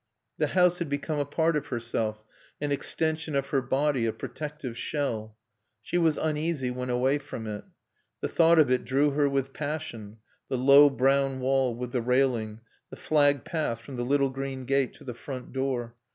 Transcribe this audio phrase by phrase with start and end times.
[0.39, 2.23] The house had become a part of herself,
[2.59, 5.37] an extension of her body, a protective shell.
[5.79, 7.65] She was uneasy when away from it.
[8.19, 10.17] The thought of it drew her with passion:
[10.49, 14.95] the low brown wall with the railing, the flagged path from the little green gate
[14.95, 15.95] to the front door.